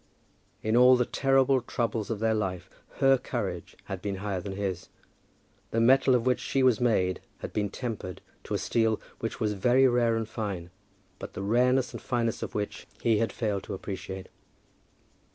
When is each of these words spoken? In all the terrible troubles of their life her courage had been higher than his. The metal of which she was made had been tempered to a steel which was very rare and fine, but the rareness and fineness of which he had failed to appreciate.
In 0.63 0.75
all 0.75 0.95
the 0.95 1.05
terrible 1.05 1.61
troubles 1.61 2.09
of 2.09 2.17
their 2.17 2.33
life 2.33 2.71
her 2.95 3.19
courage 3.19 3.75
had 3.83 4.01
been 4.01 4.15
higher 4.15 4.41
than 4.41 4.53
his. 4.53 4.89
The 5.69 5.79
metal 5.79 6.15
of 6.15 6.25
which 6.25 6.39
she 6.39 6.63
was 6.63 6.81
made 6.81 7.21
had 7.41 7.53
been 7.53 7.69
tempered 7.69 8.19
to 8.45 8.55
a 8.55 8.57
steel 8.57 8.99
which 9.19 9.39
was 9.39 9.53
very 9.53 9.87
rare 9.87 10.15
and 10.15 10.27
fine, 10.27 10.71
but 11.19 11.33
the 11.33 11.43
rareness 11.43 11.91
and 11.93 12.01
fineness 12.01 12.41
of 12.41 12.55
which 12.55 12.87
he 12.99 13.19
had 13.19 13.31
failed 13.31 13.61
to 13.65 13.75
appreciate. 13.75 14.29